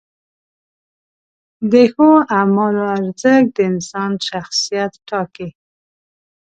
[1.71, 5.49] د ښو اعمالو ارزښت د انسان شخصیت ټاکي.